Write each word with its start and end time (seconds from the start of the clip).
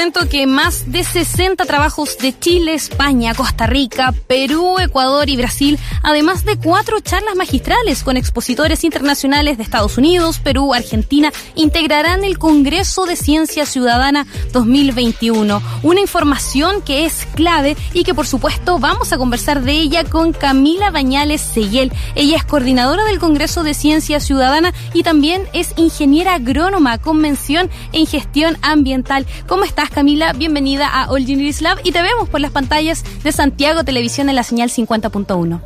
Cuento 0.00 0.30
que 0.30 0.46
más 0.46 0.90
de 0.90 1.04
60 1.04 1.62
trabajos 1.66 2.16
de 2.16 2.32
Chile, 2.38 2.72
España, 2.72 3.34
Costa 3.34 3.66
Rica, 3.66 4.14
Perú, 4.26 4.78
Ecuador 4.78 5.28
y 5.28 5.36
Brasil, 5.36 5.78
además 6.02 6.46
de 6.46 6.56
cuatro 6.56 7.00
charlas 7.00 7.36
magistrales 7.36 8.02
con 8.02 8.16
expositores 8.16 8.82
internacionales 8.84 9.58
de 9.58 9.62
Estados 9.62 9.98
Unidos, 9.98 10.38
Perú, 10.38 10.72
Argentina, 10.72 11.30
integrarán 11.54 12.24
el 12.24 12.38
Congreso 12.38 13.04
de 13.04 13.14
Ciencia 13.14 13.66
Ciudadana 13.66 14.26
2021. 14.54 15.60
Una 15.82 16.00
información 16.00 16.80
que 16.80 17.04
es 17.04 17.26
clave 17.34 17.76
y 17.92 18.04
que 18.04 18.14
por 18.14 18.26
supuesto 18.26 18.78
vamos 18.78 19.12
a 19.12 19.18
conversar 19.18 19.60
de 19.60 19.72
ella 19.72 20.04
con 20.04 20.32
Camila 20.32 20.90
Bañales 20.90 21.42
Seguel. 21.42 21.92
Ella 22.14 22.38
es 22.38 22.44
coordinadora 22.46 23.04
del 23.04 23.18
Congreso 23.18 23.64
de 23.64 23.74
Ciencia 23.74 24.18
Ciudadana 24.18 24.72
y 24.94 25.02
también 25.02 25.46
es 25.52 25.74
ingeniera 25.76 26.36
agrónoma 26.36 26.96
con 26.96 27.18
mención 27.18 27.68
en 27.92 28.06
gestión 28.06 28.56
ambiental. 28.62 29.26
¿Cómo 29.46 29.64
estás, 29.64 29.89
Camila? 29.90 30.32
Bienvenida 30.32 30.88
a 30.88 31.10
All 31.10 31.26
Genius 31.26 31.60
Lab 31.60 31.78
y 31.84 31.92
te 31.92 32.00
vemos 32.02 32.28
por 32.28 32.40
las 32.40 32.52
pantallas 32.52 33.04
de 33.22 33.32
Santiago 33.32 33.84
Televisión 33.84 34.28
en 34.28 34.36
la 34.36 34.42
señal 34.42 34.70
50.1. 34.70 35.60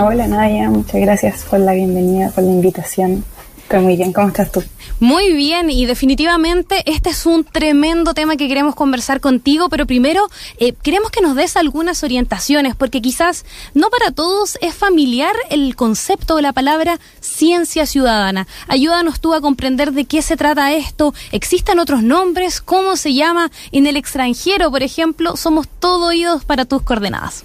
Hola, 0.00 0.26
Nadia. 0.26 0.70
Muchas 0.70 1.00
gracias 1.00 1.44
por 1.44 1.60
la 1.60 1.72
bienvenida, 1.72 2.30
por 2.30 2.44
la 2.44 2.50
invitación. 2.50 3.24
Estoy 3.72 3.86
muy 3.86 3.96
bien. 3.96 4.12
¿Cómo 4.12 4.28
estás 4.28 4.52
tú? 4.52 4.62
Muy 5.00 5.32
bien, 5.32 5.70
y 5.70 5.86
definitivamente 5.86 6.82
este 6.84 7.08
es 7.08 7.24
un 7.24 7.42
tremendo 7.42 8.12
tema 8.12 8.36
que 8.36 8.46
queremos 8.46 8.74
conversar 8.74 9.22
contigo, 9.22 9.70
pero 9.70 9.86
primero 9.86 10.28
eh, 10.58 10.74
queremos 10.82 11.10
que 11.10 11.22
nos 11.22 11.34
des 11.36 11.56
algunas 11.56 12.04
orientaciones, 12.04 12.76
porque 12.76 13.00
quizás 13.00 13.46
no 13.72 13.88
para 13.88 14.10
todos 14.10 14.58
es 14.60 14.74
familiar 14.74 15.34
el 15.48 15.74
concepto 15.74 16.36
de 16.36 16.42
la 16.42 16.52
palabra 16.52 17.00
ciencia 17.20 17.86
ciudadana. 17.86 18.46
Ayúdanos 18.68 19.20
tú 19.20 19.32
a 19.32 19.40
comprender 19.40 19.92
de 19.92 20.04
qué 20.04 20.20
se 20.20 20.36
trata 20.36 20.74
esto, 20.74 21.14
existen 21.30 21.78
otros 21.78 22.02
nombres, 22.02 22.60
cómo 22.60 22.96
se 22.96 23.14
llama 23.14 23.50
en 23.72 23.86
el 23.86 23.96
extranjero, 23.96 24.70
por 24.70 24.82
ejemplo, 24.82 25.34
somos 25.38 25.66
todo 25.66 26.08
oídos 26.08 26.44
para 26.44 26.66
tus 26.66 26.82
coordenadas. 26.82 27.44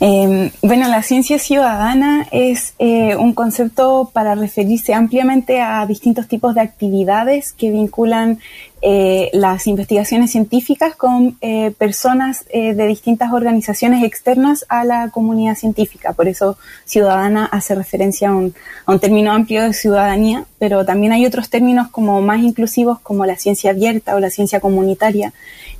Eh, 0.00 0.52
bueno, 0.62 0.86
la 0.86 1.02
ciencia 1.02 1.40
ciudadana 1.40 2.28
es 2.30 2.74
eh, 2.78 3.16
un 3.16 3.34
concepto 3.34 4.10
para 4.12 4.36
referirse 4.36 4.94
ampliamente 4.94 5.60
a 5.60 5.84
distintos 5.86 6.28
tipos 6.28 6.54
de 6.54 6.60
actividades 6.60 7.52
que 7.52 7.72
vinculan 7.72 8.38
eh, 8.80 9.28
las 9.32 9.66
investigaciones 9.66 10.30
científicas 10.30 10.94
con 10.94 11.36
eh, 11.40 11.72
personas 11.76 12.44
de 12.52 12.86
distintas 12.86 13.32
organizaciones 13.32 14.04
externas 14.04 14.64
a 14.68 14.84
la 14.84 15.10
comunidad 15.10 15.56
científica. 15.56 16.12
Por 16.12 16.28
eso 16.28 16.58
ciudadana 16.84 17.46
hace 17.46 17.74
referencia 17.74 18.28
a 18.28 18.36
un, 18.36 18.54
a 18.86 18.92
un 18.92 19.00
término 19.00 19.32
amplio 19.32 19.64
de 19.64 19.72
ciudadanía, 19.72 20.44
pero 20.60 20.84
también 20.84 21.10
hay 21.10 21.26
otros 21.26 21.50
términos 21.50 21.88
como 21.88 22.22
más 22.22 22.40
inclusivos 22.40 23.00
como 23.00 23.26
la 23.26 23.36
ciencia 23.36 23.72
abierta 23.72 24.14
o 24.14 24.20
la 24.20 24.30
ciencia 24.30 24.60
comunitaria 24.60 25.32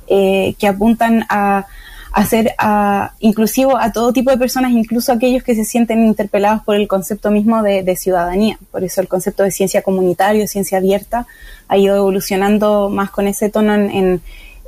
que 0.07 0.67
apuntan 0.67 1.23
a 1.29 1.67
hacer 2.19 2.53
inclusivo 3.19 3.77
a 3.77 3.93
todo 3.93 4.11
tipo 4.11 4.29
de 4.29 4.37
personas, 4.37 4.71
incluso 4.71 5.13
aquellos 5.13 5.41
que 5.41 5.55
se 5.55 5.63
sienten 5.63 6.03
interpelados 6.03 6.63
por 6.63 6.75
el 6.75 6.87
concepto 6.87 7.31
mismo 7.31 7.63
de, 7.63 7.95
ciudadanía. 7.95 8.59
Por 8.71 8.83
eso 8.83 8.99
el 8.99 9.07
concepto 9.07 9.43
de 9.43 9.51
ciencia 9.51 9.81
comunitaria, 9.81 10.45
ciencia 10.47 10.79
abierta, 10.79 11.27
ha 11.69 11.77
ido 11.77 11.95
evolucionando 11.95 12.89
más 12.89 13.09
con 13.09 13.27
ese 13.27 13.49
tono 13.49 13.73
en, 13.73 14.21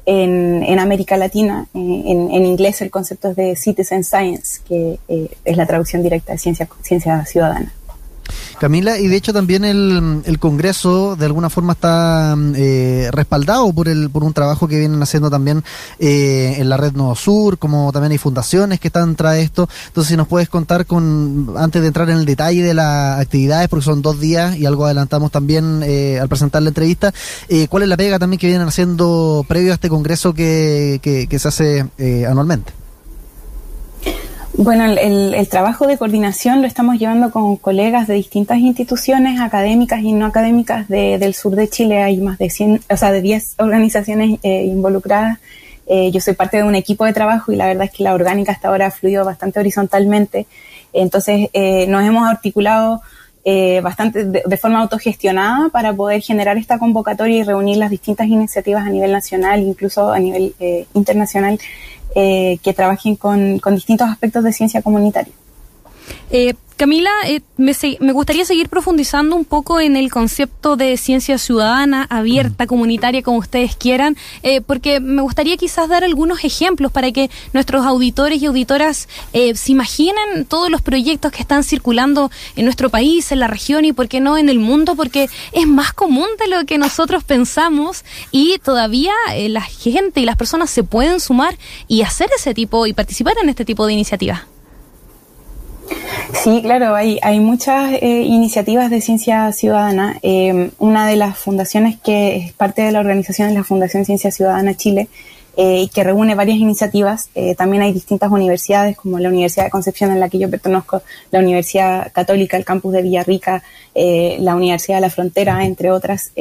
en, 0.05 0.79
América 0.79 1.17
Latina. 1.17 1.67
En, 1.73 2.31
en, 2.31 2.45
inglés 2.45 2.81
el 2.81 2.89
concepto 2.89 3.29
es 3.31 3.35
de 3.35 3.55
citizen 3.57 4.05
science, 4.05 4.61
que 4.66 4.97
eh, 5.09 5.29
es 5.44 5.57
la 5.57 5.66
traducción 5.66 6.03
directa 6.03 6.31
de 6.31 6.39
ciencia, 6.39 6.69
ciencia 6.81 7.25
ciudadana. 7.25 7.73
Camila, 8.59 8.97
y 8.97 9.08
de 9.08 9.16
hecho 9.16 9.34
también 9.34 9.66
el, 9.66 10.22
el 10.25 10.40
Congreso 10.40 11.16
de 11.16 11.25
alguna 11.25 11.50
forma 11.50 11.74
está 11.74 12.36
eh, 12.56 13.09
respaldado 13.12 13.72
por 13.74 13.88
el 13.88 14.09
por 14.09 14.24
un 14.24 14.34
trabajo 14.34 14.68
que 14.68 14.80
vienen 14.80 15.02
haciendo 15.02 15.30
también 15.30 15.64
eh, 16.00 16.56
en 16.58 16.69
la 16.69 16.78
red 16.78 16.94
Nuevo 16.94 17.16
Sur, 17.16 17.58
como 17.58 17.92
también 17.92 18.12
hay 18.12 18.18
fundaciones 18.18 18.80
que 18.80 18.88
están 18.88 19.16
tras 19.16 19.38
esto. 19.38 19.68
Entonces, 19.88 20.12
si 20.12 20.18
nos 20.18 20.28
puedes 20.28 20.50
contar 20.50 20.86
con 20.86 21.53
antes 21.58 21.81
de 21.81 21.88
entrar 21.88 22.09
en 22.09 22.18
el 22.18 22.25
detalle 22.25 22.64
de 22.64 22.74
las 22.74 23.19
actividades, 23.19 23.68
porque 23.68 23.86
son 23.86 24.02
dos 24.02 24.19
días 24.19 24.56
y 24.58 24.66
algo 24.66 24.86
adelantamos 24.86 25.31
también 25.31 25.81
eh, 25.84 26.19
al 26.19 26.30
presentar 26.30 26.62
la 26.62 26.69
entrevista, 26.69 27.13
eh, 27.50 27.68
¿cuál 27.68 27.84
es 27.84 27.90
la 27.90 27.98
pega 27.98 28.19
también 28.19 28.40
que 28.40 28.48
vienen 28.48 28.68
haciendo 28.68 29.46
previo 29.48 29.72
a 29.72 29.75
este 29.75 29.90
Congreso 29.90 30.34
que, 30.34 31.00
que, 31.02 31.28
que 31.28 31.40
se 31.40 31.48
hace 31.48 31.86
eh, 31.98 32.25
anualmente? 32.25 32.81
Bueno, 34.53 34.85
el, 34.85 35.34
el, 35.34 35.47
trabajo 35.47 35.88
de 35.88 35.97
coordinación 35.97 36.62
lo 36.62 36.67
estamos 36.67 37.00
llevando 37.00 37.31
con 37.31 37.56
colegas 37.56 38.07
de 38.07 38.16
distintas 38.16 38.57
instituciones 38.59 39.39
académicas 39.39 40.01
y 40.01 40.12
no 40.12 40.25
académicas 40.25 40.89
de, 40.89 41.17
del 41.17 41.34
sur 41.34 41.56
de 41.56 41.69
Chile. 41.69 42.03
Hay 42.03 42.17
más 42.17 42.38
de 42.38 42.50
100, 42.50 42.81
o 42.89 42.97
sea, 42.97 43.12
de 43.13 43.22
10 43.22 43.56
organizaciones 43.59 44.39
eh, 44.44 44.66
involucradas. 44.66 45.39
Eh, 45.88 46.12
yo 46.12 46.19
soy 46.19 46.34
parte 46.34 46.57
de 46.57 46.63
un 46.63 46.75
equipo 46.75 47.06
de 47.06 47.13
trabajo 47.13 47.51
y 47.51 47.56
la 47.56 47.66
verdad 47.66 47.85
es 47.85 47.91
que 47.91 48.03
la 48.03 48.13
orgánica 48.13 48.51
hasta 48.51 48.67
ahora 48.67 48.88
ha 48.88 48.91
fluido 48.91 49.23
bastante 49.23 49.59
horizontalmente. 49.59 50.47
Entonces, 50.91 51.50
eh, 51.53 51.88
nos 51.88 52.03
hemos 52.03 52.28
articulado 52.29 53.01
bastante 53.81 54.25
de, 54.25 54.57
forma 54.57 54.81
autogestionada 54.81 55.69
para 55.69 55.94
poder 55.94 56.22
generar 56.22 56.57
esta 56.57 56.78
convocatoria 56.78 57.38
y 57.38 57.44
reunir 57.44 57.78
las 57.78 57.90
distintas 57.90 58.28
iniciativas 58.28 58.85
a 58.85 58.90
nivel 58.90 59.12
nacional, 59.12 59.62
incluso 59.62 60.12
a 60.12 60.19
nivel 60.19 60.53
internacional 60.94 61.59
eh, 62.13 62.57
que 62.62 62.74
trabajen 62.74 63.16
con, 63.16 63.59
con, 63.59 63.74
distintos 63.74 64.09
aspectos 64.09 64.44
de 64.44 64.51
ciencia 64.51 64.81
comunitaria. 64.81 65.31
Eh, 66.29 66.56
Camila, 66.81 67.12
eh, 67.28 67.41
me, 67.57 67.73
me, 68.00 68.12
gustaría 68.12 68.44
seguir 68.44 68.67
profundizando 68.67 69.35
un 69.35 69.45
poco 69.45 69.79
en 69.79 69.95
el 69.95 70.09
concepto 70.09 70.78
de 70.78 70.97
ciencia 70.97 71.38
ciudadana, 71.38 72.07
abierta, 72.09 72.66
comunitaria, 72.66 73.22
como 73.22 73.38
ustedes 73.38 73.75
quieran, 73.75 74.17
eh, 74.41 74.62
porque 74.62 75.00
me 75.00 75.22
gustaría 75.22 75.57
quizás 75.57 75.88
dar 75.89 76.03
algunos 76.03 76.44
ejemplos 76.44 76.91
para 76.91 77.12
que 77.12 77.29
nuestros 77.53 77.85
auditores 77.85 78.41
y 78.41 78.47
auditoras 78.47 79.09
eh, 79.31 79.53
se 79.53 79.73
imaginen 79.73 80.44
todos 80.47 80.72
los 80.72 80.81
proyectos 80.81 81.31
que 81.31 81.44
están 81.44 81.63
circulando 81.63 82.31
en 82.56 82.66
nuestro 82.66 82.89
país, 82.89 83.31
en 83.31 83.41
la 83.41 83.47
región 83.47 83.85
y, 83.85 83.94
por 83.94 84.07
qué 84.07 84.19
no, 84.19 84.35
en 84.39 84.50
el 84.50 84.57
mundo, 84.57 84.95
porque 84.95 85.29
es 85.51 85.68
más 85.68 85.94
común 85.94 86.29
de 86.39 86.47
lo 86.47 86.66
que 86.66 86.79
nosotros 86.79 87.23
pensamos 87.23 88.03
y 88.31 88.57
todavía 88.57 89.13
eh, 89.35 89.50
la 89.50 89.62
gente 89.62 90.19
y 90.19 90.25
las 90.25 90.35
personas 90.35 90.72
se 90.72 90.81
pueden 90.81 91.19
sumar 91.19 91.59
y 91.88 92.01
hacer 92.01 92.31
ese 92.35 92.56
tipo 92.56 92.88
y 92.88 92.94
participar 92.94 93.35
en 93.44 93.50
este 93.50 93.66
tipo 93.66 93.85
de 93.85 93.94
iniciativas. 93.94 94.41
Sí, 96.34 96.62
claro, 96.62 96.96
hay, 96.96 97.19
hay 97.22 97.40
muchas 97.40 97.94
eh, 97.94 98.24
iniciativas 98.24 98.90
de 98.90 99.02
ciencia 99.02 99.52
ciudadana. 99.52 100.18
Eh, 100.24 100.72
una 100.79 101.07
de 101.07 101.16
las 101.16 101.38
fundaciones 101.38 102.00
que 102.00 102.38
es 102.38 102.53
parte 102.53 102.81
de 102.81 102.91
la 102.91 103.00
organización 103.00 103.50
es 103.50 103.53
la 103.53 103.63
Fundación 103.63 104.06
Ciencia 104.06 104.31
Ciudadana 104.31 104.75
Chile, 104.75 105.07
eh, 105.57 105.90
que 105.94 106.03
reúne 106.03 106.34
varias 106.34 106.57
iniciativas. 106.57 107.30
Eh, 107.35 107.56
también 107.56 107.84
hay 107.84 107.91
distintas 107.91 108.31
universidades, 108.31 108.96
como 108.96 109.19
la 109.19 109.28
Universidad 109.28 109.66
de 109.66 109.69
Concepción, 109.69 110.12
en 110.12 110.22
la 110.22 110.30
que 110.30 110.40
yo 110.40 110.50
pertenezco, 110.50 111.01
la 111.30 111.40
Universidad 111.40 112.12
Católica, 112.13 112.56
el 112.56 112.63
campus 112.63 112.94
de 112.94 113.01
Villarrica, 113.01 113.62
eh, 113.94 114.38
la 114.40 114.56
Universidad 114.56 114.97
de 114.97 115.01
la 115.01 115.09
Frontera, 115.09 115.66
entre 115.66 115.91
otras. 115.91 116.31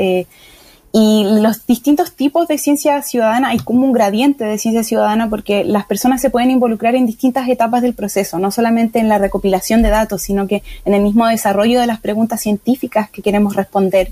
Y 0.92 1.22
los 1.24 1.66
distintos 1.66 2.12
tipos 2.12 2.48
de 2.48 2.58
ciencia 2.58 3.00
ciudadana, 3.02 3.50
hay 3.50 3.58
como 3.58 3.84
un 3.84 3.92
gradiente 3.92 4.44
de 4.44 4.58
ciencia 4.58 4.82
ciudadana 4.82 5.30
porque 5.30 5.62
las 5.62 5.86
personas 5.86 6.20
se 6.20 6.30
pueden 6.30 6.50
involucrar 6.50 6.96
en 6.96 7.06
distintas 7.06 7.48
etapas 7.48 7.82
del 7.82 7.94
proceso, 7.94 8.40
no 8.40 8.50
solamente 8.50 8.98
en 8.98 9.08
la 9.08 9.18
recopilación 9.18 9.82
de 9.82 9.90
datos, 9.90 10.22
sino 10.22 10.48
que 10.48 10.64
en 10.84 10.94
el 10.94 11.02
mismo 11.02 11.28
desarrollo 11.28 11.80
de 11.80 11.86
las 11.86 12.00
preguntas 12.00 12.40
científicas 12.40 13.08
que 13.08 13.22
queremos 13.22 13.54
responder. 13.54 14.10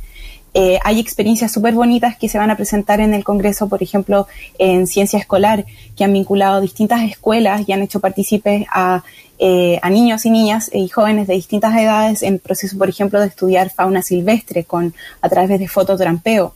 Eh, 0.54 0.78
hay 0.84 1.00
experiencias 1.00 1.52
súper 1.52 1.74
bonitas 1.74 2.16
que 2.16 2.28
se 2.28 2.38
van 2.38 2.50
a 2.50 2.56
presentar 2.56 3.00
en 3.00 3.12
el 3.12 3.24
Congreso, 3.24 3.68
por 3.68 3.82
ejemplo, 3.82 4.28
en 4.58 4.86
ciencia 4.86 5.18
escolar, 5.18 5.66
que 5.96 6.04
han 6.04 6.12
vinculado 6.12 6.60
distintas 6.60 7.02
escuelas 7.02 7.68
y 7.68 7.72
han 7.72 7.82
hecho 7.82 8.00
partícipes 8.00 8.66
a, 8.72 9.02
eh, 9.38 9.78
a 9.82 9.90
niños 9.90 10.26
y 10.26 10.30
niñas 10.30 10.70
y 10.72 10.88
jóvenes 10.88 11.28
de 11.28 11.34
distintas 11.34 11.76
edades 11.76 12.22
en 12.22 12.38
proceso, 12.38 12.76
por 12.76 12.88
ejemplo, 12.88 13.20
de 13.20 13.28
estudiar 13.28 13.70
fauna 13.70 14.02
silvestre 14.02 14.64
con, 14.64 14.94
a 15.20 15.28
través 15.28 15.58
de 15.58 15.68
fototrampeo. 15.68 16.54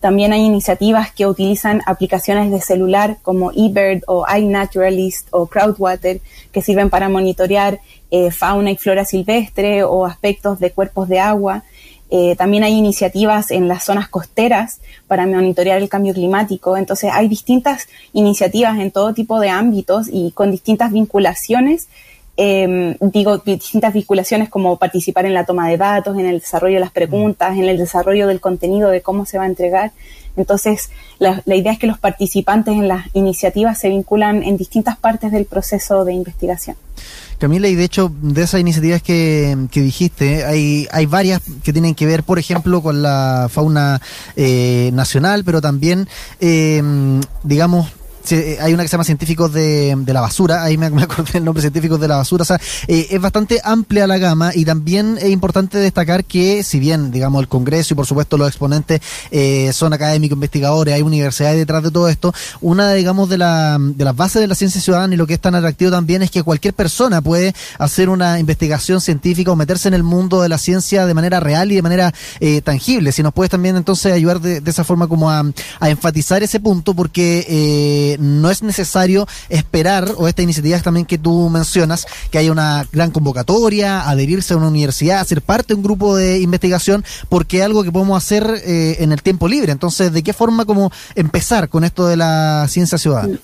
También 0.00 0.32
hay 0.32 0.42
iniciativas 0.42 1.12
que 1.12 1.26
utilizan 1.26 1.80
aplicaciones 1.86 2.50
de 2.50 2.60
celular 2.60 3.18
como 3.22 3.52
eBird 3.52 4.02
o 4.06 4.26
iNaturalist 4.36 5.28
o 5.30 5.46
Crowdwater 5.46 6.20
que 6.52 6.60
sirven 6.60 6.90
para 6.90 7.08
monitorear 7.08 7.80
eh, 8.10 8.30
fauna 8.30 8.70
y 8.70 8.76
flora 8.76 9.04
silvestre 9.04 9.82
o 9.82 10.04
aspectos 10.04 10.60
de 10.60 10.72
cuerpos 10.72 11.08
de 11.08 11.20
agua. 11.20 11.62
Eh, 12.10 12.36
también 12.36 12.64
hay 12.64 12.74
iniciativas 12.74 13.50
en 13.50 13.66
las 13.66 13.84
zonas 13.84 14.08
costeras 14.08 14.80
para 15.06 15.26
monitorear 15.26 15.80
el 15.80 15.88
cambio 15.88 16.12
climático. 16.12 16.76
Entonces 16.76 17.10
hay 17.12 17.28
distintas 17.28 17.88
iniciativas 18.12 18.78
en 18.78 18.90
todo 18.90 19.14
tipo 19.14 19.40
de 19.40 19.48
ámbitos 19.48 20.08
y 20.12 20.32
con 20.32 20.50
distintas 20.50 20.92
vinculaciones 20.92 21.88
em, 22.36 22.96
digo, 23.00 23.38
distintas 23.38 23.92
vinculaciones 23.92 24.48
como 24.48 24.78
participar 24.78 25.26
en 25.26 25.34
la 25.34 25.44
toma 25.44 25.68
de 25.68 25.76
datos, 25.76 26.18
en 26.18 26.26
el 26.26 26.40
desarrollo 26.40 26.74
de 26.74 26.80
las 26.80 26.92
preguntas, 26.92 27.56
en 27.56 27.64
el 27.64 27.78
desarrollo 27.78 28.26
del 28.26 28.40
contenido 28.40 28.90
de 28.90 29.00
cómo 29.00 29.26
se 29.26 29.38
va 29.38 29.44
a 29.44 29.48
entregar. 29.48 29.92
Entonces, 30.36 30.90
la, 31.18 31.42
idea 31.46 31.72
es 31.72 31.78
que 31.78 31.86
los 31.86 31.98
participantes 31.98 32.74
en 32.74 32.88
las 32.88 33.06
iniciativas 33.12 33.78
se 33.78 33.88
vinculan 33.88 34.42
en 34.42 34.56
distintas 34.56 34.96
partes 34.96 35.30
del 35.30 35.44
proceso 35.44 36.04
de 36.04 36.12
investigación. 36.12 36.76
Camila, 37.38 37.68
y 37.68 37.74
de 37.74 37.84
hecho, 37.84 38.12
de 38.20 38.42
esas 38.42 38.60
iniciativas 38.60 39.02
que, 39.02 39.56
dijiste, 39.72 40.44
hay, 40.44 40.88
hay 40.90 41.06
varias 41.06 41.40
que 41.62 41.72
tienen 41.72 41.94
que 41.94 42.06
ver, 42.06 42.24
por 42.24 42.38
ejemplo, 42.38 42.82
con 42.82 43.02
la 43.02 43.48
fauna 43.50 44.00
eh, 44.34 44.90
nacional, 44.92 45.44
pero 45.44 45.60
también, 45.60 46.08
eh, 46.40 46.82
digamos, 47.44 47.92
eh, 48.32 48.58
hay 48.60 48.72
una 48.72 48.82
que 48.82 48.88
se 48.88 48.92
llama 48.92 49.04
Científicos 49.04 49.52
de, 49.52 49.96
la 50.06 50.20
Basura, 50.20 50.62
ahí 50.62 50.78
me, 50.78 50.86
acordé 50.86 51.38
el 51.38 51.44
nombre 51.44 51.60
Científicos 51.60 52.00
de 52.00 52.08
la 52.08 52.16
Basura, 52.16 52.42
o 52.42 52.44
sea, 52.44 52.60
eh, 52.88 53.08
es 53.10 53.20
bastante 53.20 53.60
amplia 53.62 54.06
la 54.06 54.18
gama 54.18 54.52
y 54.54 54.64
también 54.64 55.18
es 55.20 55.30
importante 55.30 55.78
destacar 55.78 56.24
que 56.24 56.62
si 56.62 56.78
bien, 56.78 57.10
digamos, 57.10 57.42
el 57.42 57.48
Congreso 57.48 57.94
y 57.94 57.96
por 57.96 58.06
supuesto 58.06 58.36
los 58.36 58.48
exponentes 58.48 59.00
eh, 59.30 59.70
son 59.72 59.92
académicos, 59.92 60.36
investigadores, 60.36 60.94
hay 60.94 61.02
universidades 61.02 61.56
detrás 61.58 61.82
de 61.82 61.90
todo 61.90 62.08
esto, 62.08 62.32
una, 62.60 62.92
digamos, 62.92 63.28
de, 63.28 63.38
la, 63.38 63.78
de 63.80 64.04
las 64.04 64.16
bases 64.16 64.40
de 64.40 64.46
la 64.46 64.54
ciencia 64.54 64.80
ciudadana 64.80 65.14
y 65.14 65.16
lo 65.16 65.26
que 65.26 65.34
es 65.34 65.40
tan 65.40 65.54
atractivo 65.54 65.90
también 65.90 66.22
es 66.22 66.30
que 66.30 66.42
cualquier 66.42 66.74
persona 66.74 67.20
puede 67.20 67.54
hacer 67.78 68.08
una 68.08 68.38
investigación 68.38 69.00
científica 69.00 69.50
o 69.50 69.56
meterse 69.56 69.88
en 69.88 69.94
el 69.94 70.02
mundo 70.02 70.40
de 70.40 70.48
la 70.48 70.58
ciencia 70.58 71.06
de 71.06 71.14
manera 71.14 71.40
real 71.40 71.70
y 71.72 71.74
de 71.74 71.82
manera 71.82 72.14
tangible. 72.62 73.12
Si 73.12 73.22
nos 73.22 73.32
puedes 73.32 73.50
también 73.50 73.76
entonces 73.76 74.12
ayudar 74.12 74.40
de, 74.40 74.62
esa 74.64 74.84
forma 74.84 75.06
como 75.06 75.30
a, 75.30 75.44
a 75.80 75.90
enfatizar 75.90 76.42
ese 76.42 76.60
punto 76.60 76.94
porque 76.94 78.13
no 78.18 78.50
es 78.50 78.62
necesario 78.62 79.26
esperar, 79.48 80.12
o 80.16 80.28
esta 80.28 80.42
iniciativa 80.42 80.78
también 80.80 81.06
que 81.06 81.18
tú 81.18 81.48
mencionas, 81.50 82.06
que 82.30 82.38
haya 82.38 82.52
una 82.52 82.86
gran 82.92 83.10
convocatoria, 83.10 84.08
adherirse 84.08 84.54
a 84.54 84.56
una 84.56 84.68
universidad, 84.68 85.26
ser 85.26 85.42
parte 85.42 85.68
de 85.68 85.74
un 85.74 85.82
grupo 85.82 86.16
de 86.16 86.40
investigación, 86.40 87.04
porque 87.28 87.58
es 87.58 87.64
algo 87.64 87.84
que 87.84 87.92
podemos 87.92 88.16
hacer 88.16 88.62
eh, 88.64 88.96
en 89.00 89.12
el 89.12 89.22
tiempo 89.22 89.48
libre. 89.48 89.72
Entonces, 89.72 90.12
¿de 90.12 90.22
qué 90.22 90.32
forma 90.32 90.64
como 90.64 90.90
empezar 91.14 91.68
con 91.68 91.84
esto 91.84 92.06
de 92.06 92.16
la 92.16 92.66
ciencia 92.68 92.98
ciudadana? 92.98 93.38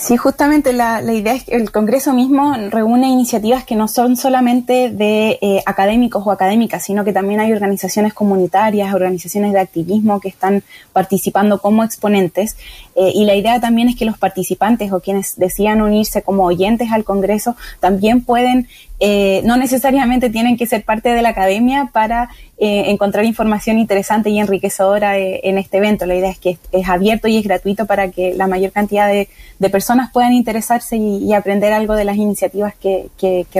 Sí, 0.00 0.16
justamente 0.16 0.72
la, 0.72 1.02
idea 1.12 1.34
es 1.34 1.44
que 1.44 1.54
el 1.54 1.70
Congreso 1.70 2.14
mismo 2.14 2.54
reúne 2.70 3.10
iniciativas 3.10 3.64
que 3.64 3.76
no 3.76 3.86
son 3.86 4.16
solamente 4.16 4.88
de 4.88 5.38
eh, 5.42 5.62
académicos 5.66 6.26
o 6.26 6.30
académicas, 6.30 6.82
sino 6.82 7.04
que 7.04 7.12
también 7.12 7.38
hay 7.38 7.52
organizaciones 7.52 8.14
comunitarias, 8.14 8.94
organizaciones 8.94 9.52
de 9.52 9.60
activismo 9.60 10.18
que 10.18 10.30
están 10.30 10.62
participando 10.94 11.60
como 11.60 11.84
exponentes. 11.84 12.56
Eh, 12.96 13.12
y 13.14 13.26
la 13.26 13.34
idea 13.34 13.60
también 13.60 13.90
es 13.90 13.96
que 13.96 14.06
los 14.06 14.16
participantes 14.16 14.90
o 14.90 15.00
quienes 15.00 15.36
decían 15.36 15.82
unirse 15.82 16.22
como 16.22 16.46
oyentes 16.46 16.90
al 16.92 17.04
Congreso 17.04 17.54
también 17.78 18.24
pueden 18.24 18.68
eh, 19.02 19.40
no 19.44 19.56
necesariamente 19.56 20.28
tienen 20.28 20.58
que 20.58 20.66
ser 20.66 20.84
parte 20.84 21.08
de 21.08 21.22
la 21.22 21.30
academia 21.30 21.88
para 21.90 22.28
eh, 22.58 22.90
encontrar 22.90 23.24
información 23.24 23.78
interesante 23.78 24.28
y 24.28 24.38
enriquecedora 24.38 25.18
eh, 25.18 25.40
en 25.44 25.56
este 25.56 25.78
evento. 25.78 26.04
La 26.04 26.14
idea 26.14 26.30
es 26.30 26.38
que 26.38 26.58
es, 26.70 26.86
abierto 26.86 27.26
y 27.26 27.38
es 27.38 27.44
gratuito 27.44 27.86
para 27.86 28.10
que 28.10 28.34
la 28.34 28.46
mayor 28.46 28.72
cantidad 28.72 29.08
de, 29.08 29.28
personas 29.70 30.10
puedan 30.12 30.34
interesarse 30.34 30.96
y, 30.96 31.32
aprender 31.32 31.72
algo 31.72 31.94
de 31.94 32.04
las 32.04 32.16
iniciativas 32.16 32.74
que, 32.74 33.08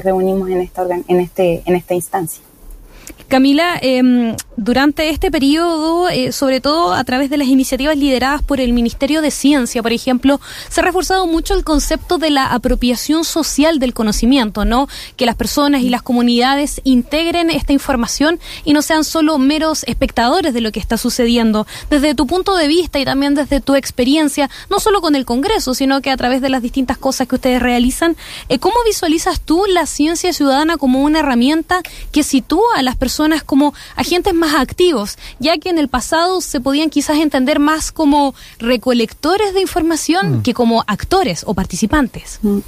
reunimos 0.05 0.51
en 0.51 0.61
esta, 0.61 0.87
en, 1.09 1.21
este, 1.21 1.63
en 1.65 1.75
esta 1.75 1.95
instancia. 1.95 2.43
Camila, 3.31 3.79
eh, 3.81 4.35
durante 4.57 5.09
este 5.09 5.31
periodo, 5.31 6.09
eh, 6.09 6.33
sobre 6.33 6.61
todo 6.61 6.93
a 6.93 7.05
través 7.05 7.31
de 7.31 7.37
las 7.37 7.47
iniciativas 7.47 7.97
lideradas 7.97 8.43
por 8.43 8.61
el 8.61 8.73
Ministerio 8.73 9.23
de 9.23 9.31
Ciencia, 9.31 9.83
por 9.83 9.93
ejemplo, 9.93 10.41
se 10.69 10.81
ha 10.81 10.85
reforzado 10.85 11.29
mucho 11.29 11.55
el 11.55 11.63
concepto 11.63 12.19
de 12.19 12.31
la 12.31 12.47
apropiación 12.47 13.25
social 13.25 13.79
del 13.79 13.95
conocimiento, 13.95 14.65
¿no? 14.65 14.89
Que 15.17 15.27
las 15.27 15.37
personas 15.37 15.83
y 15.83 15.91
las 15.91 16.03
comunidades 16.03 16.81
integren 16.83 17.51
esta 17.51 17.73
información 17.73 18.41
y 18.65 18.73
no 18.73 18.83
sean 18.83 19.05
solo 19.05 19.39
meros 19.39 19.85
espectadores 19.85 20.53
de 20.53 20.61
lo 20.61 20.73
que 20.73 20.81
está 20.81 20.99
sucediendo. 20.99 21.69
Desde 21.89 22.17
tu 22.17 22.27
punto 22.27 22.57
de 22.57 22.67
vista 22.67 22.99
y 22.99 23.05
también 23.05 23.37
desde 23.37 23.61
tu 23.61 23.77
experiencia, 23.77 24.51
no 24.71 24.81
solo 24.81 25.01
con 25.01 25.15
el 25.15 25.25
Congreso, 25.25 25.73
sino 25.75 26.01
que 26.03 26.11
a 26.11 26.17
través 26.17 26.41
de 26.41 26.49
las 26.49 26.63
distintas 26.63 26.99
cosas 26.99 27.29
que 27.29 27.37
ustedes 27.37 27.63
realizan, 27.63 28.17
eh, 28.49 28.59
¿cómo 28.59 28.75
visualizas 28.85 29.41
tú 29.41 29.67
la 29.69 29.87
ciencia 29.87 30.33
ciudadana 30.33 30.79
como 30.79 31.05
una 31.05 31.21
herramienta 31.21 31.81
que 32.11 32.25
sitúa 32.25 32.75
a 32.75 32.83
las 32.83 32.97
personas 32.97 33.20
como 33.45 33.75
agentes 33.97 34.35
más 34.35 34.55
activos, 34.55 35.17
ya 35.39 35.59
que 35.59 35.71
en 35.71 35.79
el 35.79 35.89
pasado 35.89 36.41
se 36.41 36.61
podían 36.61 36.91
quizás 36.91 37.19
entender 37.19 37.59
más 37.59 37.93
como 37.93 38.35
recolectores 38.59 39.55
de 39.55 39.61
información 39.61 40.39
mm. 40.39 40.43
que 40.43 40.55
como 40.55 40.85
actores 40.87 41.45
o 41.47 41.55
participantes. 41.55 42.39
Mm. 42.43 42.59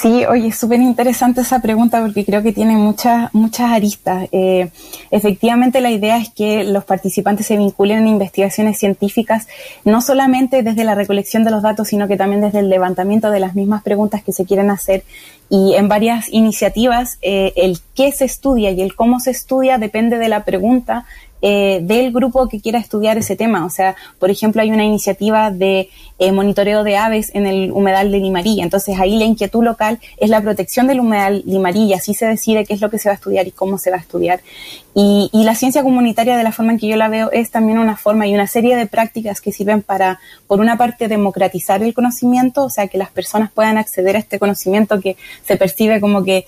Sí, 0.00 0.24
oye, 0.26 0.48
es 0.48 0.58
súper 0.58 0.80
interesante 0.80 1.40
esa 1.40 1.60
pregunta 1.60 2.02
porque 2.02 2.24
creo 2.24 2.42
que 2.42 2.52
tiene 2.52 2.76
muchas, 2.76 3.32
muchas 3.34 3.72
aristas. 3.72 4.28
Eh, 4.30 4.68
efectivamente, 5.10 5.80
la 5.80 5.90
idea 5.90 6.18
es 6.18 6.28
que 6.30 6.64
los 6.64 6.84
participantes 6.84 7.46
se 7.46 7.56
vinculen 7.56 7.98
en 7.98 8.08
investigaciones 8.08 8.78
científicas, 8.78 9.48
no 9.84 10.02
solamente 10.02 10.62
desde 10.62 10.84
la 10.84 10.94
recolección 10.94 11.44
de 11.44 11.50
los 11.50 11.62
datos, 11.62 11.88
sino 11.88 12.08
que 12.08 12.16
también 12.16 12.42
desde 12.42 12.58
el 12.58 12.68
levantamiento 12.68 13.30
de 13.30 13.40
las 13.40 13.54
mismas 13.54 13.82
preguntas 13.82 14.22
que 14.22 14.32
se 14.32 14.44
quieren 14.44 14.70
hacer. 14.70 15.02
Y 15.48 15.74
en 15.74 15.88
varias 15.88 16.28
iniciativas, 16.32 17.18
eh, 17.22 17.52
el 17.56 17.78
qué 17.94 18.12
se 18.12 18.26
estudia 18.26 18.72
y 18.72 18.82
el 18.82 18.94
cómo 18.94 19.18
se 19.20 19.30
estudia 19.30 19.78
depende 19.78 20.18
de 20.18 20.28
la 20.28 20.44
pregunta 20.44 21.06
eh, 21.42 21.80
del 21.82 22.12
grupo 22.12 22.48
que 22.48 22.60
quiera 22.60 22.78
estudiar 22.78 23.18
ese 23.18 23.36
tema. 23.36 23.64
O 23.64 23.70
sea, 23.70 23.94
por 24.18 24.30
ejemplo, 24.30 24.62
hay 24.62 24.70
una 24.70 24.84
iniciativa 24.84 25.50
de 25.50 25.90
eh, 26.18 26.32
monitoreo 26.32 26.82
de 26.82 26.96
aves 26.96 27.30
en 27.34 27.46
el 27.46 27.70
humedal 27.72 28.10
de 28.10 28.18
Limarilla. 28.18 28.64
Entonces, 28.64 28.98
ahí 28.98 29.18
la 29.18 29.24
inquietud 29.24 29.62
local 29.62 29.98
es 30.16 30.30
la 30.30 30.40
protección 30.40 30.86
del 30.86 31.00
humedal 31.00 31.42
Limarilla. 31.46 31.96
Así 31.96 32.14
se 32.14 32.26
decide 32.26 32.64
qué 32.64 32.74
es 32.74 32.80
lo 32.80 32.90
que 32.90 32.98
se 32.98 33.08
va 33.08 33.12
a 33.12 33.16
estudiar 33.16 33.46
y 33.46 33.50
cómo 33.50 33.78
se 33.78 33.90
va 33.90 33.96
a 33.96 34.00
estudiar. 34.00 34.40
Y, 34.94 35.28
y, 35.30 35.44
la 35.44 35.54
ciencia 35.54 35.82
comunitaria, 35.82 36.38
de 36.38 36.42
la 36.42 36.52
forma 36.52 36.72
en 36.72 36.78
que 36.78 36.88
yo 36.88 36.96
la 36.96 37.08
veo, 37.08 37.30
es 37.30 37.50
también 37.50 37.78
una 37.78 37.98
forma 37.98 38.26
y 38.26 38.34
una 38.34 38.46
serie 38.46 38.76
de 38.76 38.86
prácticas 38.86 39.42
que 39.42 39.52
sirven 39.52 39.82
para, 39.82 40.20
por 40.46 40.58
una 40.58 40.78
parte, 40.78 41.06
democratizar 41.06 41.82
el 41.82 41.92
conocimiento, 41.92 42.64
o 42.64 42.70
sea, 42.70 42.88
que 42.88 42.96
las 42.96 43.10
personas 43.10 43.50
puedan 43.52 43.76
acceder 43.76 44.16
a 44.16 44.18
este 44.18 44.38
conocimiento 44.38 44.98
que 45.02 45.18
se 45.44 45.58
percibe 45.58 46.00
como 46.00 46.24
que 46.24 46.46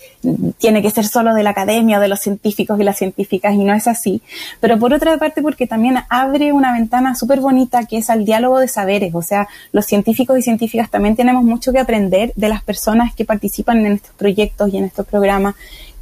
tiene 0.57 0.81
que 0.81 0.91
ser 0.91 1.07
solo 1.07 1.35
de 1.35 1.43
la 1.43 1.51
academia 1.51 1.99
o 1.99 2.01
de 2.01 2.09
los 2.09 2.21
científicos 2.21 2.81
y 2.81 2.85
las 2.85 2.97
científicas, 2.97 3.53
y 3.53 3.65
no 3.65 3.75
es 3.75 3.87
así. 3.87 4.23
Pero 4.61 4.78
por 4.79 4.93
otra 4.93 5.17
parte, 5.19 5.43
porque 5.43 5.67
también 5.67 5.97
abre 6.09 6.53
una 6.53 6.73
ventana 6.73 7.15
súper 7.15 7.41
bonita 7.41 7.85
que 7.85 7.99
es 7.99 8.11
al 8.11 8.25
diálogo 8.25 8.59
de 8.59 8.69
saberes, 8.69 9.15
o 9.15 9.23
sea, 9.23 9.49
los 9.73 9.87
científicos 9.87 10.39
y 10.39 10.43
científicas 10.43 10.91
también 10.91 11.17
tenemos 11.17 11.45
mucho 11.45 11.73
que 11.73 11.79
aprender 11.79 12.33
de 12.37 12.49
las 12.49 12.63
personas 12.63 13.15
que 13.15 13.25
participan 13.25 13.85
en 13.85 13.93
estos 13.95 14.13
proyectos 14.15 14.73
y 14.73 14.79
en 14.79 14.85
estos 14.85 15.07
programas 15.07 15.55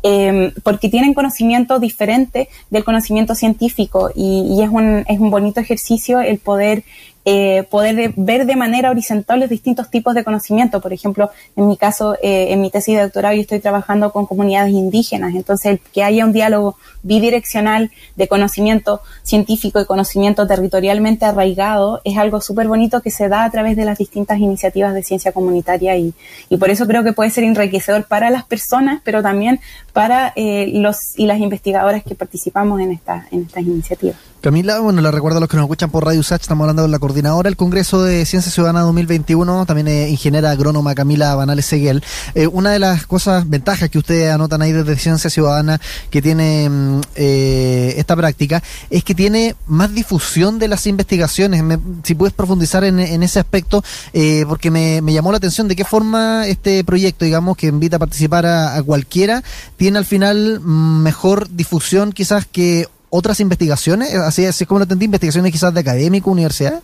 eh, 0.02 0.52
porque 0.62 0.88
tienen 0.88 1.14
conocimiento 1.14 1.80
diferente 1.80 2.48
del 2.70 2.84
conocimiento 2.84 3.34
científico. 3.34 4.10
Y, 4.14 4.46
y, 4.56 4.62
es, 4.62 4.68
un, 4.70 5.04
es 5.08 5.18
un 5.18 5.30
bonito 5.30 5.58
ejercicio 5.58 6.20
el 6.20 6.38
poder 6.38 6.84
eh, 7.28 7.64
poder 7.64 8.12
ver 8.14 8.46
de 8.46 8.54
manera 8.54 8.88
horizontal 8.88 9.40
los 9.40 9.50
distintos 9.50 9.90
tipos 9.90 10.14
de 10.14 10.22
conocimiento. 10.22 10.80
Por 10.80 10.92
ejemplo, 10.92 11.32
en 11.56 11.66
mi 11.66 11.76
caso, 11.76 12.14
eh, 12.22 12.52
en 12.52 12.60
mi 12.60 12.70
tesis 12.70 12.94
de 12.94 13.02
doctorado, 13.02 13.34
yo 13.34 13.40
estoy 13.40 13.58
trabajando 13.58 14.12
con 14.12 14.26
comunidades 14.26 14.72
indígenas, 14.72 15.34
entonces 15.34 15.80
que 15.92 16.04
haya 16.04 16.24
un 16.24 16.32
diálogo 16.32 16.76
bidireccional 17.02 17.90
de 18.14 18.28
conocimiento 18.28 19.00
científico 19.24 19.80
y 19.80 19.86
conocimiento 19.86 20.46
territorialmente 20.46 21.24
arraigado 21.24 22.00
es 22.04 22.16
algo 22.16 22.40
súper 22.40 22.68
bonito 22.68 23.02
que 23.02 23.10
se 23.10 23.28
da 23.28 23.42
a 23.42 23.50
través 23.50 23.76
de 23.76 23.84
las 23.84 23.98
distintas 23.98 24.38
iniciativas 24.38 24.94
de 24.94 25.02
ciencia 25.02 25.32
comunitaria 25.32 25.96
y, 25.96 26.14
y 26.48 26.56
por 26.58 26.70
eso 26.70 26.86
creo 26.86 27.02
que 27.02 27.12
puede 27.12 27.30
ser 27.30 27.42
enriquecedor 27.42 28.06
para 28.06 28.30
las 28.30 28.44
personas, 28.44 29.00
pero 29.02 29.20
también 29.20 29.58
para 29.92 30.32
eh, 30.36 30.70
los 30.74 31.18
y 31.18 31.26
las 31.26 31.40
investigadoras 31.40 32.04
que 32.04 32.14
participamos 32.14 32.80
en, 32.80 32.92
esta, 32.92 33.26
en 33.32 33.42
estas 33.42 33.64
iniciativas. 33.64 34.16
Camila, 34.46 34.78
bueno, 34.78 35.02
le 35.02 35.10
recuerdo 35.10 35.38
a 35.38 35.40
los 35.40 35.48
que 35.48 35.56
nos 35.56 35.64
escuchan 35.64 35.90
por 35.90 36.04
Radio 36.04 36.20
USACH, 36.20 36.42
estamos 36.42 36.62
hablando 36.62 36.82
con 36.82 36.92
la 36.92 37.00
coordinadora 37.00 37.50
del 37.50 37.56
Congreso 37.56 38.04
de 38.04 38.24
Ciencia 38.24 38.52
Ciudadana 38.52 38.82
2021, 38.82 39.66
también 39.66 39.88
es 39.88 40.08
ingeniera 40.08 40.52
agrónoma 40.52 40.94
Camila 40.94 41.34
Banales 41.34 41.66
Seguel. 41.66 42.04
Eh, 42.36 42.46
una 42.46 42.70
de 42.70 42.78
las 42.78 43.08
cosas, 43.08 43.50
ventajas 43.50 43.90
que 43.90 43.98
ustedes 43.98 44.32
anotan 44.32 44.62
ahí 44.62 44.70
desde 44.70 44.94
Ciencia 44.98 45.30
Ciudadana 45.30 45.80
que 46.10 46.22
tiene 46.22 46.68
mm, 46.70 47.00
eh, 47.16 47.94
esta 47.96 48.14
práctica, 48.14 48.62
es 48.88 49.02
que 49.02 49.16
tiene 49.16 49.56
más 49.66 49.92
difusión 49.92 50.60
de 50.60 50.68
las 50.68 50.86
investigaciones. 50.86 51.64
si 52.04 52.14
puedes 52.14 52.32
profundizar 52.32 52.84
en, 52.84 53.00
ese 53.00 53.40
aspecto, 53.40 53.82
eh, 54.12 54.44
porque 54.46 54.70
me, 54.70 55.02
llamó 55.12 55.32
la 55.32 55.38
atención 55.38 55.66
de 55.66 55.74
qué 55.74 55.84
forma 55.84 56.46
este 56.46 56.84
proyecto, 56.84 57.24
digamos, 57.24 57.56
que 57.56 57.66
invita 57.66 57.96
a 57.96 57.98
participar 57.98 58.46
a, 58.46 58.76
a 58.76 58.82
cualquiera, 58.84 59.42
tiene 59.76 59.98
al 59.98 60.04
final 60.04 60.60
mm, 60.60 61.02
mejor 61.02 61.50
difusión 61.50 62.12
quizás 62.12 62.46
que 62.46 62.86
otras 63.16 63.40
investigaciones? 63.40 64.14
Así, 64.14 64.44
así 64.44 64.64
es 64.64 64.68
como 64.68 64.78
lo 64.78 64.84
entendí, 64.84 65.06
investigaciones 65.06 65.52
quizás 65.52 65.72
de 65.72 65.80
académico, 65.80 66.30
universidad. 66.30 66.82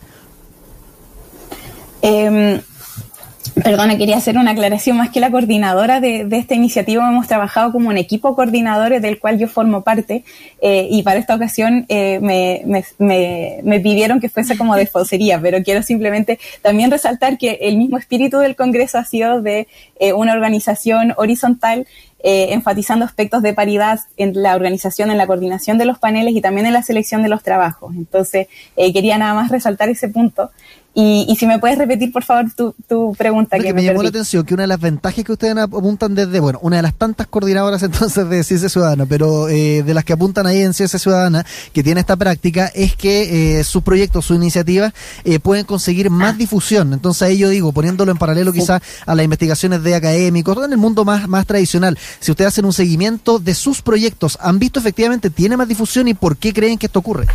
Em, 2.01 2.61
Perdona, 3.63 3.99
quería 3.99 4.17
hacer 4.17 4.39
una 4.39 4.53
aclaración 4.53 4.97
más 4.97 5.11
que 5.11 5.19
la 5.19 5.31
coordinadora 5.31 6.01
de, 6.01 6.27
esta 6.31 6.55
iniciativa. 6.55 7.07
Hemos 7.09 7.27
trabajado 7.27 7.73
como 7.73 7.89
un 7.89 7.97
equipo 7.97 8.37
coordinadores 8.37 9.03
del 9.03 9.19
cual 9.19 9.39
yo 9.39 9.49
formo 9.49 9.83
parte 9.83 10.25
eh, 10.61 10.87
y 10.89 11.03
para 11.03 11.19
esta 11.19 11.35
ocasión 11.35 11.85
eh, 11.89 12.21
me, 12.21 13.81
pidieron 13.81 14.21
que 14.21 14.29
fuese 14.29 14.57
como 14.57 14.77
de 14.77 14.89
pero 15.43 15.63
quiero 15.63 15.83
simplemente 15.83 16.39
también 16.61 16.91
resaltar 16.91 17.37
que 17.37 17.59
el 17.63 17.77
mismo 17.79 17.99
espíritu 17.99 18.39
del 18.39 18.55
Congreso 18.55 18.99
ha 18.99 19.05
sido 19.05 19.43
de 19.43 19.67
eh, 19.99 20.13
una 20.13 20.33
organización 20.33 21.13
horizontal 21.17 21.87
enfatizando 22.25 23.05
aspectos 23.05 23.43
de 23.43 23.53
paridad 23.53 23.99
en 24.17 24.41
la 24.41 24.55
organización, 24.55 25.11
en 25.11 25.19
la 25.19 25.27
coordinación 25.27 25.77
de 25.77 25.87
los 25.87 25.99
paneles 25.99 26.37
y 26.37 26.41
también 26.41 26.67
en 26.67 26.73
la 26.73 26.85
selección 26.85 27.25
de 27.25 27.29
los 27.29 27.43
trabajos. 27.43 27.97
Entonces, 27.97 28.47
quería 28.77 29.19
nada 29.19 29.35
más 29.35 29.51
resaltar 29.51 29.89
ese 29.89 30.07
punto. 30.07 30.53
Y, 30.95 31.35
si 31.39 31.47
me 31.47 31.59
puedes 31.59 31.79
repetir, 31.79 32.13
por 32.13 32.23
favor, 32.23 32.53
tu, 32.55 32.75
tu 32.87 33.15
pregunta. 33.17 33.59
que, 33.59 33.73
me, 33.73 33.83
llamó 33.83 34.03
la 34.03 34.11
atención 34.11 34.45
que 34.45 34.53
una 34.53 34.65
de 34.65 34.67
las 34.67 34.81
ventajas 34.81 35.25
que 35.25 35.33
ustedes 35.33 35.57
apuntan 35.57 36.15
desde, 36.15 36.39
bueno, 36.39 36.59
una 36.61 36.77
de 36.77 36.83
las 36.83 36.93
tantas 36.93 37.27
coordinadoras 37.29 37.83
entonces 37.83 38.29
de 38.29 38.45
Ciencia 38.45 38.69
Ciudadana, 38.69 39.07
pero 39.07 39.49
eh, 39.49 39.83
de 39.83 39.95
las 39.95 40.05
que 40.05 40.13
apuntan 40.13 40.47
ahí 40.47 40.61
en 40.61 40.75
Ciencia 40.75 40.99
Ciudadana, 40.99 41.47
que 41.73 41.83
tiene 41.83 42.01
esta 42.01 42.17
práctica, 42.17 42.71
es 42.75 42.95
que 42.95 43.59
eh, 43.59 43.65
sus 43.65 43.83
proyectos, 43.83 44.27
sus 44.27 44.37
iniciativas, 44.37 44.93
eh, 45.25 45.39
pueden 45.41 45.65
conseguir 45.65 46.11
más 46.11 46.37
difusión. 46.37 46.93
Entonces 46.93 47.23
ahí 47.23 47.39
yo 47.39 47.49
digo, 47.49 47.73
poniéndolo 47.73 48.13
en 48.13 48.19
paralelo 48.19 48.53
quizás 48.53 48.83
a 49.07 49.15
las 49.15 49.25
investigaciones 49.25 49.83
de 49.83 49.95
académicos, 49.95 50.63
en 50.63 50.73
el 50.73 50.79
mundo 50.79 51.07
más, 51.07 51.27
más 51.27 51.47
tradicional, 51.47 51.99
si 52.21 52.33
ustedes 52.33 52.49
hacen 52.49 52.67
un 52.67 52.73
seguimiento 52.75 53.39
de 53.39 53.55
sus 53.55 53.81
proyectos, 53.81 54.37
¿han 54.43 54.59
visto 54.59 54.79
efectivamente 54.79 55.31
tiene 55.31 55.57
más 55.57 55.69
difusión 55.69 56.07
y 56.09 56.15
por 56.15 56.37
qué 56.37 56.53
creen 56.53 56.77
que 56.77 56.87
esto 56.87 56.99
ocurre? 56.99 57.27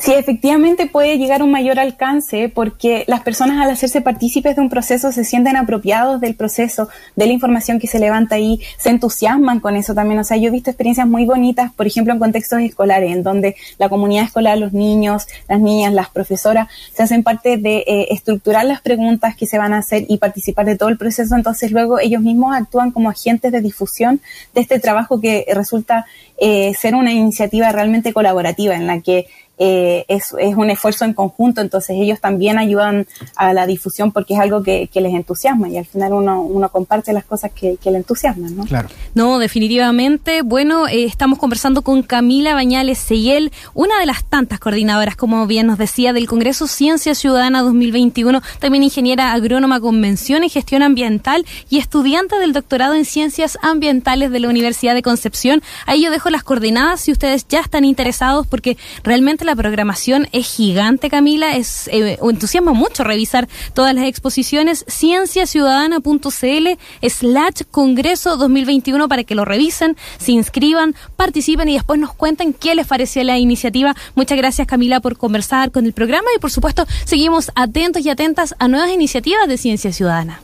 Sí, 0.00 0.14
efectivamente 0.14 0.86
puede 0.86 1.18
llegar 1.18 1.42
a 1.42 1.44
un 1.44 1.50
mayor 1.50 1.78
alcance 1.78 2.48
porque 2.48 3.04
las 3.06 3.20
personas 3.20 3.62
al 3.62 3.70
hacerse 3.70 4.00
partícipes 4.00 4.56
de 4.56 4.62
un 4.62 4.70
proceso 4.70 5.12
se 5.12 5.24
sienten 5.24 5.56
apropiados 5.56 6.22
del 6.22 6.34
proceso, 6.34 6.88
de 7.16 7.26
la 7.26 7.34
información 7.34 7.78
que 7.78 7.86
se 7.86 7.98
levanta 7.98 8.36
ahí, 8.36 8.60
se 8.78 8.88
entusiasman 8.88 9.60
con 9.60 9.76
eso 9.76 9.92
también. 9.92 10.18
O 10.18 10.24
sea, 10.24 10.38
yo 10.38 10.48
he 10.48 10.50
visto 10.50 10.70
experiencias 10.70 11.06
muy 11.06 11.26
bonitas, 11.26 11.70
por 11.74 11.86
ejemplo, 11.86 12.14
en 12.14 12.18
contextos 12.18 12.60
escolares, 12.62 13.12
en 13.12 13.22
donde 13.22 13.56
la 13.76 13.90
comunidad 13.90 14.24
escolar, 14.24 14.56
los 14.56 14.72
niños, 14.72 15.26
las 15.50 15.60
niñas, 15.60 15.92
las 15.92 16.08
profesoras, 16.08 16.68
se 16.94 17.02
hacen 17.02 17.22
parte 17.22 17.58
de 17.58 17.84
eh, 17.86 18.06
estructurar 18.08 18.64
las 18.64 18.80
preguntas 18.80 19.36
que 19.36 19.44
se 19.44 19.58
van 19.58 19.74
a 19.74 19.78
hacer 19.80 20.06
y 20.08 20.16
participar 20.16 20.64
de 20.64 20.78
todo 20.78 20.88
el 20.88 20.96
proceso. 20.96 21.36
Entonces 21.36 21.72
luego 21.72 21.98
ellos 21.98 22.22
mismos 22.22 22.56
actúan 22.56 22.90
como 22.90 23.10
agentes 23.10 23.52
de 23.52 23.60
difusión 23.60 24.22
de 24.54 24.62
este 24.62 24.78
trabajo 24.78 25.20
que 25.20 25.44
resulta 25.54 26.06
eh, 26.38 26.72
ser 26.72 26.94
una 26.94 27.12
iniciativa 27.12 27.70
realmente 27.70 28.14
colaborativa 28.14 28.74
en 28.74 28.86
la 28.86 29.02
que 29.02 29.26
eh, 29.62 30.06
es, 30.08 30.34
es, 30.38 30.56
un 30.56 30.70
esfuerzo 30.70 31.04
en 31.04 31.12
conjunto, 31.12 31.60
entonces 31.60 31.94
ellos 32.00 32.18
también 32.18 32.58
ayudan 32.58 33.06
a 33.36 33.52
la 33.52 33.66
difusión 33.66 34.10
porque 34.10 34.32
es 34.32 34.40
algo 34.40 34.62
que, 34.62 34.88
les 34.94 35.14
entusiasma 35.14 35.68
y 35.68 35.76
al 35.76 35.84
final 35.84 36.14
uno, 36.14 36.42
uno 36.42 36.70
comparte 36.70 37.12
las 37.12 37.24
cosas 37.24 37.50
que, 37.52 37.78
le 37.84 37.96
entusiasman, 37.96 38.56
¿no? 38.56 38.64
Claro. 38.64 38.88
No, 39.14 39.38
definitivamente. 39.38 40.40
Bueno, 40.42 40.88
eh, 40.88 41.04
estamos 41.04 41.38
conversando 41.38 41.82
con 41.82 42.02
Camila 42.02 42.54
Bañales 42.54 42.98
Seyel, 42.98 43.52
una 43.74 43.98
de 43.98 44.06
las 44.06 44.24
tantas 44.24 44.60
coordinadoras, 44.60 45.14
como 45.16 45.46
bien 45.46 45.66
nos 45.66 45.76
decía, 45.76 46.14
del 46.14 46.26
Congreso 46.26 46.66
Ciencia 46.66 47.14
Ciudadana 47.14 47.60
2021, 47.60 48.40
también 48.60 48.82
ingeniera 48.82 49.32
agrónoma 49.32 49.78
con 49.80 50.00
mención 50.00 50.42
en 50.42 50.48
gestión 50.48 50.82
ambiental 50.82 51.44
y 51.68 51.76
estudiante 51.78 52.38
del 52.38 52.54
doctorado 52.54 52.94
en 52.94 53.04
ciencias 53.04 53.58
ambientales 53.60 54.30
de 54.30 54.40
la 54.40 54.48
Universidad 54.48 54.94
de 54.94 55.02
Concepción. 55.02 55.62
Ahí 55.84 56.02
yo 56.02 56.10
dejo 56.10 56.30
las 56.30 56.44
coordenadas 56.44 57.02
si 57.02 57.12
ustedes 57.12 57.46
ya 57.46 57.60
están 57.60 57.84
interesados 57.84 58.46
porque 58.46 58.78
realmente 59.02 59.44
la 59.44 59.49
programación 59.56 60.28
es 60.32 60.46
gigante, 60.46 61.10
Camila. 61.10 61.56
Es 61.56 61.88
eh, 61.88 62.18
entusiasma 62.22 62.72
mucho 62.72 63.04
revisar 63.04 63.48
todas 63.74 63.94
las 63.94 64.04
exposiciones. 64.04 64.84
Cienciaciudadana.cl 64.88 66.68
slash 67.08 67.62
Congreso 67.70 68.36
2021 68.36 69.08
para 69.08 69.24
que 69.24 69.34
lo 69.34 69.44
revisen, 69.44 69.96
se 70.18 70.32
inscriban, 70.32 70.94
participen 71.16 71.68
y 71.68 71.74
después 71.74 72.00
nos 72.00 72.12
cuenten 72.12 72.52
qué 72.52 72.74
les 72.74 72.86
pareció 72.86 73.22
la 73.24 73.38
iniciativa. 73.38 73.94
Muchas 74.14 74.38
gracias, 74.38 74.66
Camila, 74.66 75.00
por 75.00 75.16
conversar 75.16 75.70
con 75.70 75.86
el 75.86 75.92
programa 75.92 76.28
y, 76.36 76.38
por 76.38 76.50
supuesto, 76.50 76.86
seguimos 77.04 77.50
atentos 77.54 78.04
y 78.04 78.10
atentas 78.10 78.54
a 78.58 78.68
nuevas 78.68 78.90
iniciativas 78.90 79.48
de 79.48 79.58
Ciencia 79.58 79.92
Ciudadana. 79.92 80.40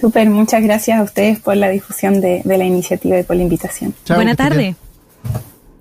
Super, 0.00 0.30
muchas 0.30 0.62
gracias 0.62 0.98
a 0.98 1.02
ustedes 1.02 1.40
por 1.40 1.56
la 1.56 1.68
difusión 1.68 2.20
de, 2.20 2.42
la 2.44 2.64
iniciativa 2.64 3.18
y 3.18 3.22
por 3.22 3.36
la 3.36 3.42
invitación. 3.42 3.94
Buena 4.08 4.34
tarde. 4.34 4.74